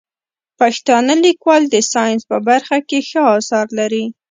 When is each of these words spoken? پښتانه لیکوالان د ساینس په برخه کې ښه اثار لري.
پښتانه 0.59 1.13
لیکوالان 1.25 1.69
د 1.73 1.75
ساینس 1.91 2.21
په 2.31 2.37
برخه 2.47 2.77
کې 2.89 2.99
ښه 3.09 3.21
اثار 3.37 3.67
لري. 3.79 4.05